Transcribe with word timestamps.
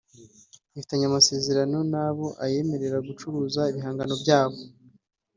ifitanye 0.75 1.05
amasezerano 1.07 1.77
nabo 1.93 2.25
ayemerera 2.45 2.97
gucuruza 3.07 3.61
ibihangano 3.71 4.15
byabo 4.23 4.57